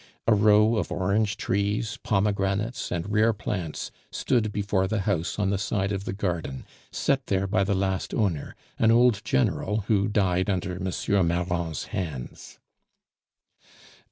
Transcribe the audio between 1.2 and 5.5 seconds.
trees, pomegranates, and rare plants stood before the house